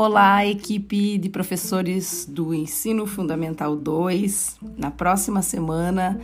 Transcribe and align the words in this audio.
Olá, 0.00 0.46
equipe 0.46 1.18
de 1.18 1.28
professores 1.28 2.24
do 2.24 2.54
Ensino 2.54 3.04
Fundamental 3.04 3.74
2. 3.74 4.56
Na 4.76 4.92
próxima 4.92 5.42
semana 5.42 6.20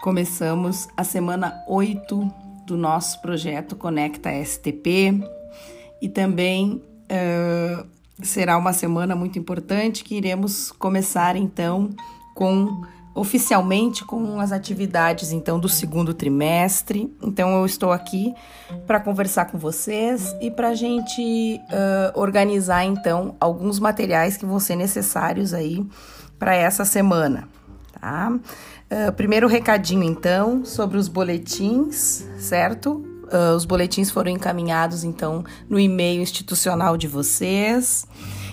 começamos 0.00 0.88
a 0.96 1.04
semana 1.04 1.62
8 1.68 2.32
do 2.66 2.78
nosso 2.78 3.20
projeto 3.20 3.76
Conecta 3.76 4.30
STP 4.42 5.22
e 6.00 6.08
também 6.08 6.80
uh, 7.12 7.86
será 8.22 8.56
uma 8.56 8.72
semana 8.72 9.14
muito 9.14 9.38
importante 9.38 10.02
que 10.02 10.14
iremos 10.14 10.72
começar 10.72 11.36
então 11.36 11.90
com 12.34 12.86
oficialmente 13.14 14.04
com 14.04 14.40
as 14.40 14.50
atividades 14.50 15.30
então 15.30 15.60
do 15.60 15.68
segundo 15.68 16.12
trimestre. 16.12 17.14
Então 17.22 17.56
eu 17.56 17.64
estou 17.64 17.92
aqui 17.92 18.34
para 18.86 18.98
conversar 18.98 19.46
com 19.46 19.56
vocês 19.56 20.34
e 20.40 20.50
para 20.50 20.70
a 20.70 20.74
gente 20.74 21.60
uh, 21.70 22.18
organizar 22.18 22.84
então 22.84 23.36
alguns 23.38 23.78
materiais 23.78 24.36
que 24.36 24.44
vão 24.44 24.58
ser 24.58 24.74
necessários 24.74 25.54
aí 25.54 25.86
para 26.38 26.54
essa 26.54 26.84
semana, 26.84 27.48
tá? 28.00 28.32
Uh, 28.90 29.12
primeiro 29.12 29.46
recadinho 29.46 30.02
então 30.02 30.64
sobre 30.64 30.98
os 30.98 31.06
boletins, 31.06 32.26
certo? 32.38 33.04
Uh, 33.24 33.54
os 33.56 33.64
boletins 33.64 34.10
foram 34.10 34.30
encaminhados 34.30 35.04
então 35.04 35.44
no 35.68 35.78
e-mail 35.78 36.20
institucional 36.20 36.96
de 36.96 37.06
vocês 37.06 38.06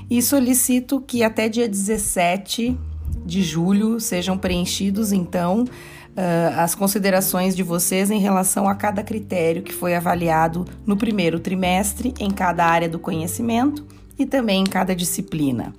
e 0.09 0.21
solicito 0.21 1.01
que 1.01 1.23
até 1.23 1.49
dia 1.49 1.67
17 1.67 2.77
de 3.25 3.41
julho 3.43 3.99
sejam 3.99 4.37
preenchidos, 4.37 5.11
então, 5.11 5.63
uh, 5.63 6.59
as 6.59 6.75
considerações 6.75 7.55
de 7.55 7.63
vocês 7.63 8.11
em 8.11 8.19
relação 8.19 8.67
a 8.67 8.75
cada 8.75 9.03
critério 9.03 9.61
que 9.61 9.73
foi 9.73 9.95
avaliado 9.95 10.65
no 10.85 10.97
primeiro 10.97 11.39
trimestre, 11.39 12.13
em 12.19 12.31
cada 12.31 12.65
área 12.65 12.89
do 12.89 12.99
conhecimento 12.99 13.85
e 14.17 14.25
também 14.25 14.61
em 14.61 14.65
cada 14.65 14.95
disciplina, 14.95 15.73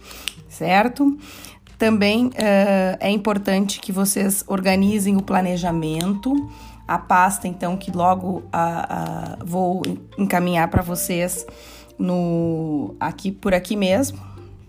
certo? 0.48 1.16
Também 1.78 2.26
uh, 2.26 2.32
é 3.00 3.10
importante 3.10 3.80
que 3.80 3.90
vocês 3.90 4.44
organizem 4.46 5.16
o 5.16 5.22
planejamento, 5.22 6.32
a 6.86 6.98
pasta, 6.98 7.48
então, 7.48 7.76
que 7.76 7.90
logo 7.90 8.38
uh, 8.38 9.44
vou 9.44 9.82
encaminhar 10.18 10.68
para 10.68 10.82
vocês 10.82 11.46
no 11.98 12.94
aqui 12.98 13.30
por 13.30 13.54
aqui 13.54 13.76
mesmo, 13.76 14.18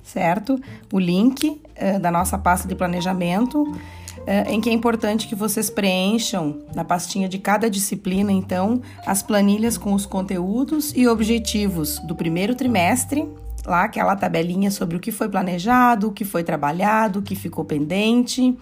certo? 0.04 0.59
O 0.92 1.00
link 1.00 1.50
uh, 1.50 2.00
da 2.00 2.12
nossa 2.12 2.38
pasta 2.38 2.68
de 2.68 2.76
planejamento, 2.76 3.64
uh, 3.64 4.50
em 4.50 4.59
que 4.59 4.70
é 4.70 4.73
importante 4.73 5.28
que 5.28 5.36
vocês 5.36 5.70
preencham 5.70 6.59
na 6.76 6.84
pastinha 6.84 7.30
de 7.30 7.40
cada 7.40 7.70
disciplina, 7.70 8.31
então, 8.31 8.81
as 9.06 9.24
planilhas 9.24 9.78
com 9.78 9.94
os 9.94 10.06
conteúdos 10.06 10.94
e 10.96 11.08
objetivos 11.08 12.00
do 12.00 12.16
primeiro 12.16 12.54
trimestre, 12.54 13.28
lá 13.66 13.86
aquela 13.86 14.16
tabelinha 14.16 14.70
sobre 14.70 14.98
o 14.98 15.00
que 15.00 15.12
foi 15.12 15.30
planejado, 15.30 16.09
o 16.09 16.12
que 16.12 16.26
foi 16.26 16.44
trabalhado, 16.44 17.20
o 17.20 17.22
que 17.22 17.36
ficou 17.36 17.64
pendente. 17.64 18.58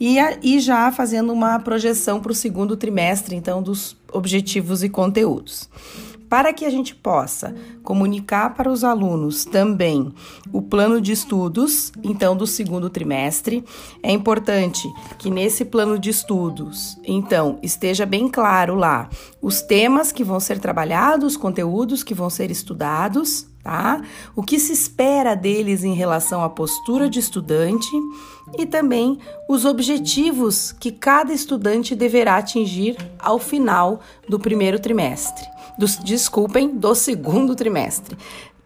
E, 0.00 0.16
e 0.42 0.60
já 0.60 0.90
fazendo 0.90 1.30
uma 1.30 1.58
projeção 1.58 2.20
para 2.20 2.32
o 2.32 2.34
segundo 2.34 2.74
trimestre, 2.74 3.36
então, 3.36 3.62
dos 3.62 3.96
objetivos 4.10 4.82
e 4.82 4.88
conteúdos. 4.88 5.68
Para 6.30 6.52
que 6.52 6.64
a 6.64 6.70
gente 6.70 6.94
possa 6.94 7.52
comunicar 7.82 8.54
para 8.54 8.70
os 8.70 8.84
alunos 8.84 9.44
também 9.44 10.14
o 10.52 10.62
plano 10.62 11.00
de 11.00 11.10
estudos, 11.10 11.92
então, 12.04 12.36
do 12.36 12.46
segundo 12.46 12.88
trimestre, 12.88 13.64
é 14.00 14.12
importante 14.12 14.86
que 15.18 15.28
nesse 15.28 15.64
plano 15.64 15.98
de 15.98 16.08
estudos, 16.08 16.96
então, 17.04 17.58
esteja 17.64 18.06
bem 18.06 18.28
claro 18.28 18.76
lá 18.76 19.10
os 19.42 19.60
temas 19.60 20.12
que 20.12 20.22
vão 20.22 20.38
ser 20.38 20.60
trabalhados, 20.60 21.32
os 21.32 21.36
conteúdos 21.36 22.04
que 22.04 22.14
vão 22.14 22.30
ser 22.30 22.48
estudados, 22.48 23.49
tá? 23.62 24.02
O 24.34 24.42
que 24.42 24.58
se 24.58 24.72
espera 24.72 25.34
deles 25.34 25.84
em 25.84 25.94
relação 25.94 26.42
à 26.42 26.48
postura 26.48 27.08
de 27.08 27.18
estudante 27.18 27.90
e 28.58 28.66
também 28.66 29.18
os 29.48 29.64
objetivos 29.64 30.72
que 30.72 30.90
cada 30.90 31.32
estudante 31.32 31.94
deverá 31.94 32.36
atingir 32.36 32.96
ao 33.18 33.38
final 33.38 34.00
do 34.28 34.38
primeiro 34.38 34.78
trimestre 34.78 35.46
do, 35.80 35.86
desculpem, 36.04 36.76
do 36.76 36.94
segundo 36.94 37.56
trimestre. 37.56 38.16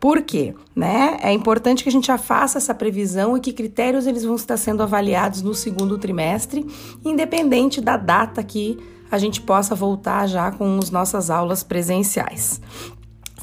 Por 0.01 0.21
quê? 0.21 0.55
Né? 0.75 1.17
É 1.23 1.33
importante 1.33 1.83
que 1.83 1.89
a 1.89 1.93
gente 1.93 2.09
já 2.09 2.19
faça 2.19 2.59
essa 2.59 2.75
previsão 2.75 3.37
e 3.37 3.41
que 3.41 3.53
critérios 3.53 4.07
eles 4.07 4.25
vão 4.25 4.35
estar 4.35 4.57
sendo 4.57 4.83
avaliados 4.83 5.41
no 5.41 5.55
segundo 5.55 5.97
trimestre, 5.97 6.67
independente 7.05 7.81
da 7.81 7.97
data 7.97 8.43
que 8.43 8.79
a 9.11 9.17
gente 9.17 9.41
possa 9.41 9.75
voltar 9.75 10.27
já 10.27 10.51
com 10.51 10.79
as 10.79 10.91
nossas 10.91 11.31
aulas 11.31 11.63
presenciais 11.63 12.61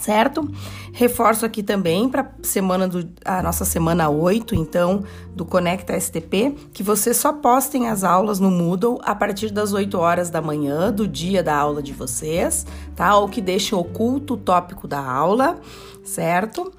certo? 0.01 0.49
Reforço 0.91 1.45
aqui 1.45 1.61
também 1.61 2.09
para 2.09 2.31
semana 2.41 2.87
do 2.87 3.07
a 3.23 3.41
nossa 3.41 3.63
semana 3.63 4.09
8, 4.09 4.55
então, 4.55 5.03
do 5.35 5.45
Conecta 5.45 5.97
STP, 5.97 6.55
que 6.73 6.81
vocês 6.81 7.17
só 7.17 7.31
postem 7.31 7.87
as 7.87 8.03
aulas 8.03 8.39
no 8.39 8.49
Moodle 8.49 8.99
a 9.03 9.13
partir 9.13 9.51
das 9.51 9.73
8 9.73 9.97
horas 9.97 10.29
da 10.29 10.41
manhã 10.41 10.91
do 10.91 11.07
dia 11.07 11.43
da 11.43 11.55
aula 11.55 11.83
de 11.83 11.93
vocês, 11.93 12.65
tá? 12.95 13.15
Ou 13.15 13.29
que 13.29 13.41
deixem 13.41 13.77
oculto 13.77 14.33
o 14.33 14.37
tópico 14.37 14.87
da 14.87 14.99
aula, 14.99 15.59
certo? 16.03 16.73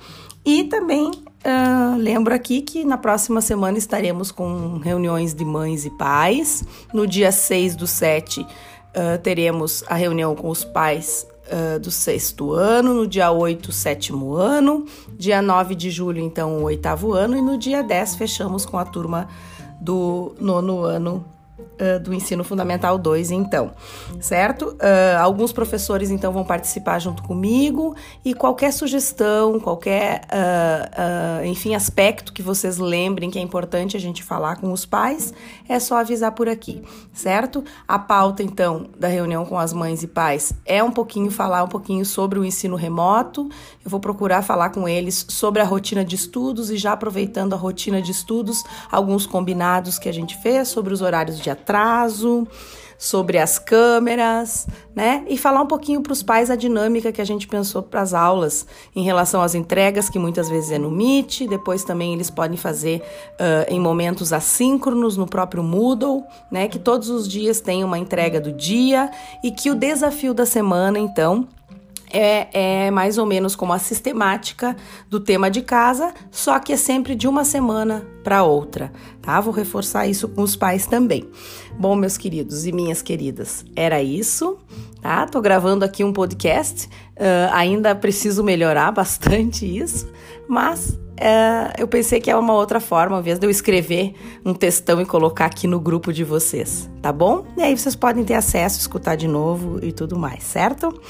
E 0.45 0.65
também 0.65 1.11
uh, 1.11 1.97
lembro 1.97 2.35
aqui 2.35 2.61
que 2.61 2.85
na 2.85 2.99
próxima 2.99 3.41
semana 3.41 3.79
estaremos 3.79 4.33
com 4.33 4.79
reuniões 4.79 5.33
de 5.33 5.45
mães 5.45 5.85
e 5.85 5.91
pais. 5.91 6.65
No 6.93 7.07
dia 7.07 7.31
6 7.31 7.77
do 7.77 7.87
7, 7.87 8.41
uh, 8.41 8.47
teremos 9.23 9.85
a 9.87 9.95
reunião 9.95 10.35
com 10.35 10.49
os 10.49 10.65
pais 10.65 11.32
uh, 11.47 11.79
do 11.79 11.91
sexto 11.91 12.53
ano, 12.53 12.95
no 12.95 13.07
dia 13.07 13.31
8, 13.31 13.73
sétimo 13.73 14.35
ano, 14.35 14.87
dia 15.19 15.41
9 15.41 15.75
de 15.75 15.91
julho, 15.91 16.21
então, 16.21 16.59
o 16.59 16.63
oitavo 16.65 17.13
ano, 17.13 17.37
e 17.37 17.43
no 17.43 17.59
dia 17.59 17.83
10 17.83 18.17
fechamos 18.17 18.65
com 18.65 18.79
a 18.79 18.85
turma 18.85 19.29
do 19.81 20.35
nono 20.39 20.83
ano 20.83 21.25
uh, 21.81 22.01
do 22.01 22.13
ensino 22.13 22.45
fundamental 22.45 22.99
2, 22.99 23.31
então, 23.31 23.73
certo? 24.21 24.77
Uh, 24.77 25.19
alguns 25.21 25.53
professores, 25.53 26.11
então, 26.11 26.33
vão 26.33 26.45
participar 26.45 26.99
junto 26.99 27.23
comigo 27.23 27.95
e 28.25 28.35
qualquer 28.35 28.73
sugestão, 28.73 29.59
qualquer, 29.61 30.23
uh, 30.27 31.45
enfim, 31.45 31.75
aspecto 31.75 32.33
que 32.33 32.43
vocês 32.43 32.79
lembrem 32.79 33.31
que 33.31 33.39
é 33.39 33.43
importante 33.43 33.97
a 33.97 34.01
gente 34.01 34.23
falar 34.23 34.57
com 34.57 34.73
os 34.73 34.85
pais, 34.85 35.33
é 35.69 35.79
só 35.79 35.99
avisar 35.99 36.33
por 36.33 36.49
aqui, 36.49 36.83
certo? 37.13 37.65
A 37.87 37.99
pauta, 37.99 38.43
então, 38.43 38.87
da 38.99 39.09
reunião 39.09 39.45
com 39.45 39.59
as 39.59 39.73
mães 39.73 40.03
e 40.03 40.07
pais 40.07 40.53
é 40.65 40.83
um 40.83 40.91
pouquinho 40.91 41.31
falar 41.31 41.63
um 41.65 41.69
pouquinho 41.69 42.05
sobre 42.05 42.39
o 42.39 42.45
ensino 42.45 42.77
remoto. 42.77 43.49
Eu 43.85 43.91
vou 43.91 44.01
procurar 44.01 44.43
falar 44.43 44.71
com 44.71 44.89
eles 44.89 45.27
sobre 45.29 45.61
a 45.61 45.65
rotina 45.65 46.05
de 46.05 46.15
estudos 46.17 46.71
e 46.71 46.77
já 46.77 46.93
aproveitando 46.93 47.55
a 47.55 47.57
rotina 47.57 48.01
de 48.01 48.11
estudos, 48.11 48.63
alguns 48.91 49.27
combinados 49.27 49.99
que 49.99 50.09
a 50.09 50.13
gente 50.13 50.37
fez 50.43 50.69
sobre 50.69 50.93
os 50.93 51.03
horários 51.03 51.39
de 51.39 51.51
atraso, 51.53 52.47
sobre 53.03 53.37
as 53.37 53.59
câmeras, 53.59 54.65
né? 54.95 55.25
E 55.27 55.37
falar 55.37 55.61
um 55.61 55.67
pouquinho 55.67 56.01
para 56.01 56.13
os 56.13 56.23
pais 56.23 56.53
a 56.53 56.55
dinâmica 56.55 57.11
que 57.11 57.21
a 57.21 57.25
gente 57.25 57.49
pensou 57.49 57.83
para 57.83 58.01
as 58.01 58.15
aulas 58.15 58.65
em 58.95 59.03
relação 59.03 59.43
às 59.43 59.57
entregas, 59.57 60.09
que 60.09 60.21
muitas 60.21 60.49
vezes 60.49 60.71
é 60.71 60.79
no 60.79 60.89
Meet, 60.89 61.49
depois 61.49 61.83
também 61.83 62.15
eles 62.15 62.31
podem 62.31 62.57
fazer 62.57 63.03
uh, 63.33 63.67
em 63.69 63.81
momentos 63.81 64.33
assíncronos 64.33 65.17
no 65.17 65.27
próprio 65.27 65.65
Moodle, 65.65 66.23
né? 66.49 66.69
Que 66.69 66.79
todos 66.79 67.11
os 67.11 67.27
dias 67.27 67.61
tem 67.61 67.83
uma 67.83 67.99
entrega 67.99 68.41
do 68.41 68.53
dia 68.53 69.11
e 69.43 69.51
que 69.51 69.69
o 69.69 69.75
desafio 69.75 70.33
da 70.33 70.47
semana, 70.47 70.97
então, 70.97 71.49
é, 72.13 72.49
é, 72.53 72.91
mais 72.91 73.19
ou 73.19 73.27
menos 73.27 73.57
como 73.57 73.73
a 73.73 73.79
sistemática 73.79 74.77
do 75.09 75.19
tema 75.19 75.51
de 75.51 75.63
casa, 75.63 76.13
só 76.31 76.59
que 76.59 76.73
é 76.73 76.77
sempre 76.77 77.15
de 77.15 77.27
uma 77.27 77.45
semana 77.45 78.07
para 78.23 78.45
outra, 78.45 78.93
tá? 79.21 79.41
Vou 79.41 79.53
reforçar 79.53 80.07
isso 80.07 80.29
com 80.29 80.43
os 80.43 80.55
pais 80.55 80.87
também. 80.87 81.29
Bom, 81.79 81.97
meus 81.97 82.17
queridos 82.17 82.67
e 82.67 82.73
minhas 82.73 83.03
queridas, 83.03 83.65
era 83.75 84.03
isso, 84.03 84.59
tá? 85.01 85.27
Tô 85.27 85.41
gravando 85.41 85.85
aqui 85.85 86.05
um 86.05 86.13
podcast, 86.13 86.87
uh, 86.87 87.53
ainda 87.53 87.95
preciso 87.95 88.45
melhorar 88.45 88.93
bastante 88.93 89.65
isso, 89.65 90.09
mas 90.47 90.99
é, 91.17 91.75
eu 91.79 91.87
pensei 91.87 92.21
que 92.21 92.31
é 92.31 92.37
uma 92.37 92.55
outra 92.55 92.81
forma, 92.81 93.17
ao 93.17 93.21
invés 93.21 93.39
de 93.39 93.47
eu 93.47 93.51
escrever 93.51 94.15
um 94.45 94.55
textão 94.55 95.01
e 95.01 95.07
colocar 95.07 95.47
aqui 95.47 95.67
no 95.67 95.79
grupo 95.79 96.13
de 96.13 96.25
vocês, 96.25 96.91
tá 97.01 97.13
bom? 97.13 97.45
E 97.57 97.63
aí 97.63 97.77
vocês 97.77 97.95
podem 97.95 98.25
ter 98.25 98.35
acesso, 98.35 98.81
escutar 98.81 99.17
de 99.17 99.29
novo 99.29 99.79
e 99.85 99.93
tudo 99.93 100.19
mais, 100.19 100.43
certo? 100.43 101.01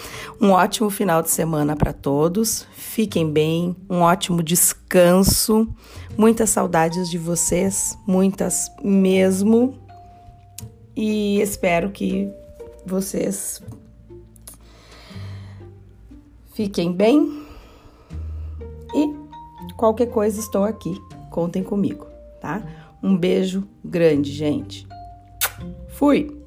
Um 0.40 0.50
ótimo 0.50 0.90
final 0.90 1.22
de 1.22 1.30
semana 1.30 1.76
para 1.76 1.92
todos, 1.92 2.66
fiquem 2.72 3.30
bem, 3.30 3.76
um 3.88 4.00
ótimo 4.00 4.42
descanso, 4.42 5.68
muitas 6.16 6.50
saudades 6.50 7.08
de 7.08 7.16
vocês, 7.16 7.96
muitas 8.06 8.70
mesmo, 8.82 9.78
e 10.96 11.40
espero 11.40 11.90
que 11.90 12.28
vocês 12.84 13.62
fiquem 16.54 16.92
bem 16.92 17.51
Qualquer 19.82 20.06
coisa, 20.06 20.38
estou 20.38 20.62
aqui. 20.62 20.96
Contem 21.28 21.60
comigo, 21.60 22.06
tá? 22.40 22.62
Um 23.02 23.16
beijo 23.16 23.66
grande, 23.84 24.30
gente. 24.30 24.86
Fui! 25.88 26.40